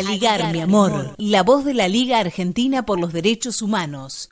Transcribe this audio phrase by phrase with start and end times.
[0.00, 4.30] Aligar, mi amor, la voz de la Liga Argentina por los Derechos Humanos.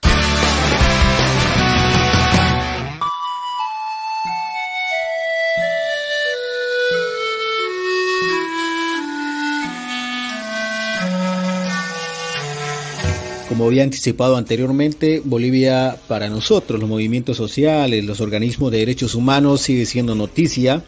[13.51, 19.61] Como había anticipado anteriormente, Bolivia para nosotros, los movimientos sociales, los organismos de derechos humanos
[19.61, 20.83] sigue siendo noticia,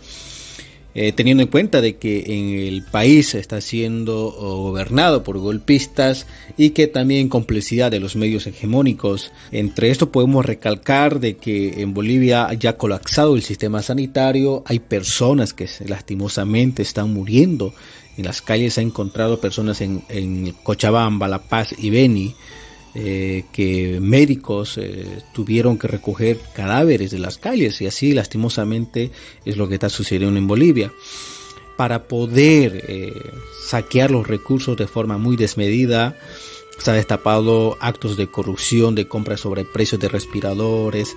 [0.94, 6.26] eh, teniendo en cuenta de que en el país está siendo gobernado por golpistas
[6.56, 9.32] y que también complicidad de los medios hegemónicos.
[9.52, 14.78] Entre esto podemos recalcar de que en Bolivia ya ha colapsado el sistema sanitario, hay
[14.78, 17.72] personas que lastimosamente están muriendo
[18.16, 22.34] en las calles se ha encontrado personas en, en Cochabamba, La Paz y Beni
[22.94, 29.12] eh, que médicos eh, tuvieron que recoger cadáveres de las calles y así lastimosamente
[29.44, 30.92] es lo que está sucediendo en Bolivia.
[31.76, 33.12] Para poder eh,
[33.64, 36.16] saquear los recursos de forma muy desmedida,
[36.78, 41.14] se ha destapado actos de corrupción, de compra sobre precios de respiradores,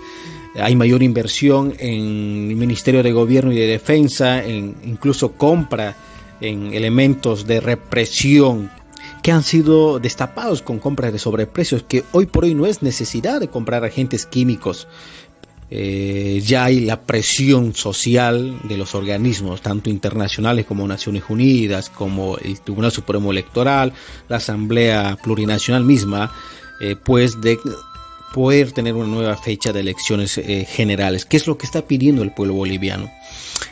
[0.55, 5.97] hay mayor inversión en el Ministerio de Gobierno y de Defensa, en incluso compra
[6.39, 8.69] en elementos de represión
[9.23, 13.39] que han sido destapados con compras de sobreprecios, que hoy por hoy no es necesidad
[13.39, 14.87] de comprar agentes químicos.
[15.71, 22.37] Eh, ya hay la presión social de los organismos, tanto internacionales como Naciones Unidas, como
[22.37, 23.93] el Tribunal Supremo Electoral,
[24.27, 26.31] la Asamblea Plurinacional misma,
[26.81, 27.57] eh, pues de
[28.33, 31.23] poder tener una nueva fecha de elecciones eh, generales.
[31.23, 33.09] ¿Qué es lo que está pidiendo el pueblo boliviano?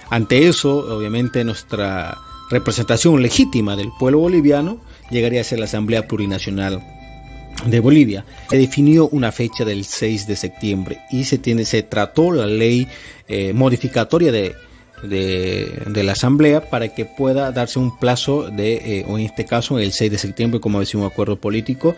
[0.10, 2.18] Ante eso, obviamente, nuestra
[2.50, 4.80] representación legítima del pueblo boliviano
[5.12, 6.82] llegaría a ser la Asamblea Plurinacional
[7.66, 8.26] de Bolivia.
[8.50, 12.88] Se definió una fecha del 6 de septiembre y se, tiene, se trató la ley
[13.28, 14.56] eh, modificatoria de,
[15.04, 19.80] de, la Asamblea para que pueda darse un plazo de, eh, o en este caso
[19.80, 21.96] el 6 de septiembre, como decía un acuerdo político.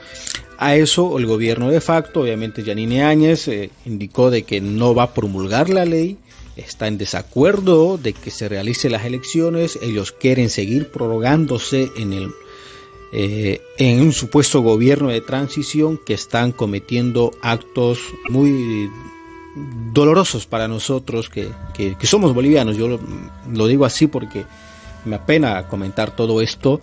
[0.58, 5.04] A eso el gobierno de facto, obviamente Yanine Áñez, eh, indicó de que no va
[5.04, 6.18] a promulgar la ley,
[6.56, 12.32] está en desacuerdo de que se realicen las elecciones, ellos quieren seguir prorrogándose en el
[13.16, 18.90] eh, en un supuesto gobierno de transición que están cometiendo actos muy
[19.94, 21.52] dolorosos para nosotros que,
[22.02, 22.76] somos bolivianos.
[22.76, 23.00] Yo
[23.52, 24.46] lo, digo así porque
[25.06, 26.82] me apena comentar todo esto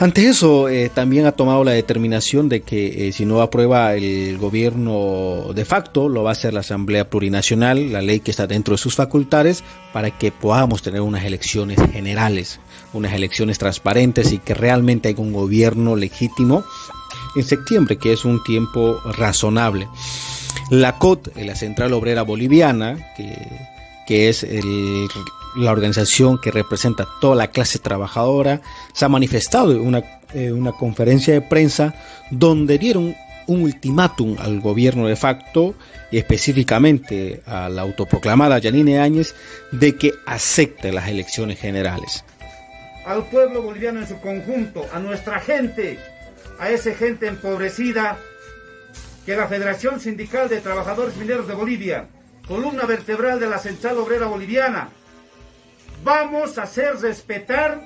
[0.00, 4.38] ante eso, eh, también ha tomado la determinación de que eh, si no aprueba el
[4.38, 8.72] gobierno de facto, lo va a hacer la Asamblea Plurinacional, la ley que está dentro
[8.72, 9.62] de sus facultades,
[9.92, 12.60] para que podamos tener unas elecciones generales,
[12.94, 16.64] unas elecciones transparentes y que realmente haya un gobierno legítimo
[17.36, 19.86] en septiembre, que es un tiempo razonable.
[20.70, 23.12] La COT, la Central Obrera Boliviana,
[24.06, 25.08] que es el
[25.56, 28.60] la organización que representa toda la clase trabajadora,
[28.92, 30.02] se ha manifestado en una,
[30.52, 31.94] una conferencia de prensa
[32.30, 33.14] donde dieron
[33.46, 35.74] un ultimátum al gobierno de facto
[36.10, 39.34] y específicamente a la autoproclamada Yanine Áñez
[39.72, 42.24] de que acepte las elecciones generales.
[43.04, 45.98] Al pueblo boliviano en su conjunto, a nuestra gente,
[46.58, 48.18] a esa gente empobrecida,
[49.26, 52.08] que la Federación Sindical de Trabajadores Mineros de Bolivia,
[52.46, 54.90] columna vertebral de la Central Obrera Boliviana,
[56.02, 57.80] vamos a hacer respetar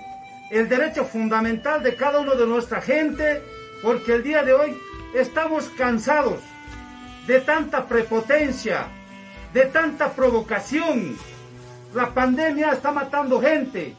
[0.51, 3.43] el derecho fundamental de cada uno de nuestra gente,
[3.83, 4.81] porque el día de hoy
[5.15, 6.41] estamos cansados
[7.27, 8.87] de tanta prepotencia,
[9.53, 11.17] de tanta provocación.
[11.95, 13.97] La pandemia está matando gente,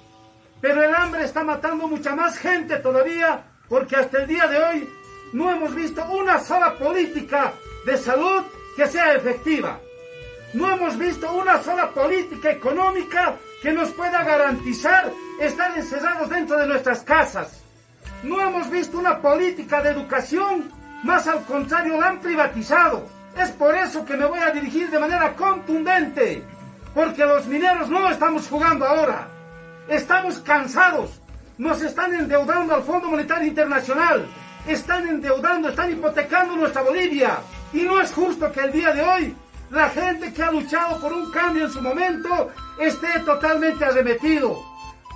[0.62, 4.90] pero el hambre está matando mucha más gente todavía, porque hasta el día de hoy
[5.34, 7.54] no hemos visto una sola política
[7.86, 8.44] de salud
[8.76, 9.80] que sea efectiva.
[10.56, 16.66] No hemos visto una sola política económica que nos pueda garantizar estar encerrados dentro de
[16.66, 17.62] nuestras casas.
[18.24, 20.72] No hemos visto una política de educación,
[21.04, 23.06] más al contrario la han privatizado.
[23.38, 26.42] Es por eso que me voy a dirigir de manera contundente,
[26.94, 29.28] porque los mineros no estamos jugando ahora.
[29.90, 31.20] Estamos cansados,
[31.58, 34.26] nos están endeudando al Fondo Monetario Internacional,
[34.66, 37.40] están endeudando, están hipotecando nuestra Bolivia.
[37.74, 39.36] Y no es justo que el día de hoy
[39.70, 44.64] la gente que ha luchado por un cambio en su momento esté totalmente arremetido,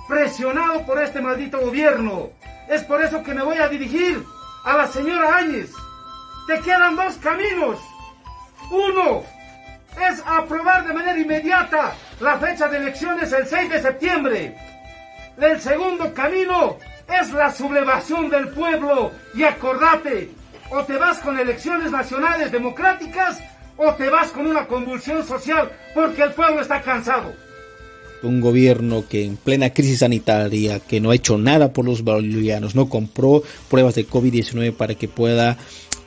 [0.08, 2.30] presionado por este maldito gobierno.
[2.68, 4.24] Es por eso que me voy a dirigir
[4.64, 5.72] a la señora Áñez.
[6.46, 7.78] Te quedan dos caminos.
[8.70, 9.22] Uno
[10.08, 14.56] es aprobar de manera inmediata la fecha de elecciones el 6 de septiembre.
[15.36, 16.76] El segundo camino
[17.08, 19.12] es la sublevación del pueblo.
[19.34, 20.30] Y acordate,
[20.70, 23.40] o te vas con elecciones nacionales democráticas
[23.82, 27.32] o te vas con una convulsión social porque el pueblo está cansado.
[28.22, 32.74] un gobierno que en plena crisis sanitaria, que no ha hecho nada por los bolivianos,
[32.74, 35.56] no compró pruebas de COVID-19 para que pueda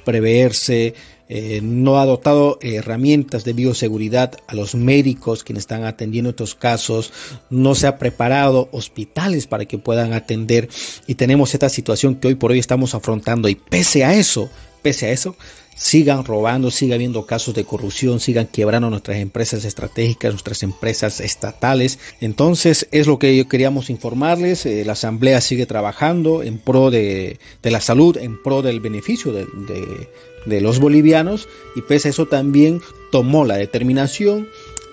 [0.05, 0.93] preverse,
[1.27, 7.11] eh, no ha dotado herramientas de bioseguridad a los médicos quienes están atendiendo estos casos,
[7.49, 10.69] no se ha preparado hospitales para que puedan atender
[11.07, 14.51] y tenemos esta situación que hoy por hoy estamos afrontando y pese a eso,
[14.83, 15.35] pese a eso,
[15.75, 21.99] sigan robando, siga habiendo casos de corrupción, sigan quebrando nuestras empresas estratégicas, nuestras empresas estatales.
[22.21, 24.65] Entonces es lo que queríamos informarles.
[24.65, 30.61] Eh, la Asamblea sigue trabajando en pro de, la salud, en pro del beneficio de,
[30.61, 32.81] los bolivianos y pese a eso también
[33.11, 34.47] tomó la determinación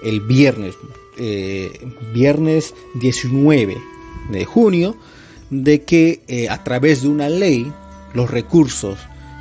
[0.05, 0.77] el viernes,
[1.19, 1.73] eh,
[2.15, 3.77] viernes 19
[4.31, 4.97] de junio,
[5.51, 7.71] de que eh, a través de una ley
[8.15, 8.99] los recursos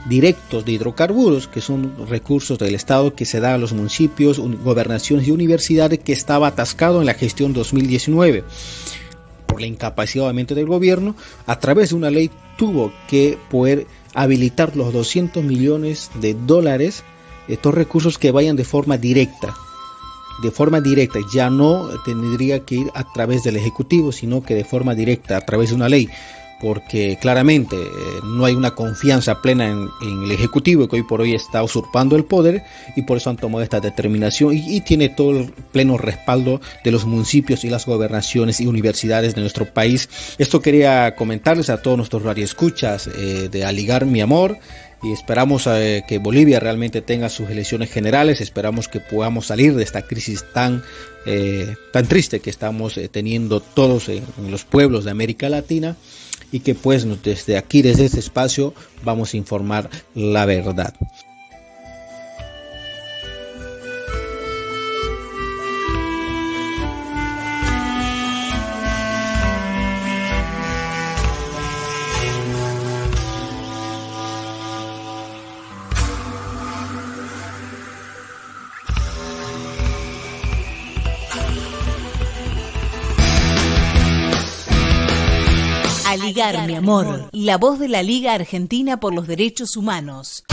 [0.10, 5.28] directos de hidrocarburos, que son recursos del Estado que se da a los municipios, gobernaciones
[5.28, 8.44] y universidades, que estaba atascado en la gestión 2019
[9.46, 11.16] por la incapacidad obviamente del gobierno,
[11.48, 17.04] a través de una ley tuvo que poder habilitar los 200 millones de dólares,
[17.48, 19.56] estos recursos que vayan de forma directa,
[20.44, 24.64] de forma directa, ya no tendría que ir a través del Ejecutivo, sino que de
[24.64, 26.10] forma directa, a través de una ley
[26.60, 29.90] porque claramente eh, no hay una confianza plena en,
[30.24, 32.64] el Ejecutivo que hoy por hoy está usurpando el poder
[32.96, 37.06] y por eso han tomado esta determinación y, tiene todo el pleno respaldo de los
[37.06, 40.10] municipios y las gobernaciones y universidades de nuestro país.
[40.38, 44.58] Esto quería comentarles a todos nuestros radioescuchas eh, de Aligar Mi Amor
[45.04, 49.84] y esperamos eh, que Bolivia realmente tenga sus elecciones generales, esperamos que podamos salir de
[49.84, 50.84] esta crisis tan,
[51.94, 55.96] tan triste que estamos teniendo todos en los pueblos de América Latina
[56.52, 58.74] y que pues desde aquí, desde este espacio,
[59.04, 60.94] vamos a informar la verdad.
[86.10, 90.44] Aligar, mi amor, la voz de la Liga Argentina por los Derechos Humanos.